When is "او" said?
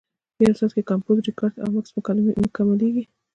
1.63-1.69